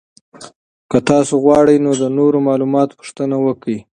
که 0.89 0.97
تاسو 1.09 1.33
غواړئ 1.43 1.77
نو 1.85 1.91
د 2.01 2.03
نورو 2.17 2.37
معلوماتو 2.47 2.97
پوښتنه 2.99 3.35
وکړئ. 3.45 3.77